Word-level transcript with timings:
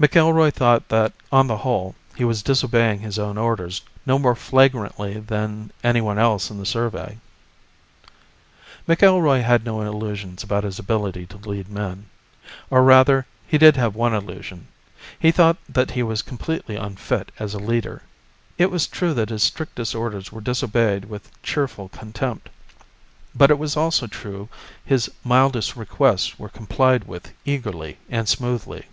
McIlroy 0.00 0.50
thought 0.50 0.88
that 0.88 1.12
on 1.30 1.46
the 1.46 1.58
whole, 1.58 1.94
he 2.16 2.24
was 2.24 2.42
disobeying 2.42 3.00
his 3.00 3.18
own 3.18 3.36
orders 3.36 3.82
no 4.06 4.18
more 4.18 4.34
flagrantly 4.34 5.20
than 5.20 5.70
anyone 5.84 6.18
else 6.18 6.48
in 6.50 6.56
the 6.56 6.64
survey. 6.64 7.18
McIlroy 8.88 9.42
had 9.44 9.62
no 9.66 9.82
illusions 9.82 10.42
about 10.42 10.64
his 10.64 10.78
ability 10.78 11.26
to 11.26 11.36
lead 11.36 11.68
men. 11.68 12.06
Or 12.70 12.82
rather, 12.82 13.26
he 13.46 13.58
did 13.58 13.76
have 13.76 13.94
one 13.94 14.14
illusion; 14.14 14.68
he 15.18 15.30
thought 15.30 15.58
that 15.68 15.90
he 15.90 16.02
was 16.02 16.22
completely 16.22 16.76
unfit 16.76 17.30
as 17.38 17.52
a 17.52 17.58
leader. 17.58 18.00
It 18.56 18.70
was 18.70 18.86
true 18.86 19.12
that 19.12 19.28
his 19.28 19.42
strictest 19.42 19.94
orders 19.94 20.32
were 20.32 20.40
disobeyed 20.40 21.04
with 21.04 21.30
cheerful 21.42 21.90
contempt, 21.90 22.48
but 23.34 23.50
it 23.50 23.58
was 23.58 23.76
also 23.76 24.06
true 24.06 24.48
his 24.82 25.10
mildest 25.24 25.76
requests 25.76 26.38
were 26.38 26.48
complied 26.48 27.04
with 27.04 27.34
eagerly 27.44 27.98
and 28.08 28.26
smoothly. 28.30 28.86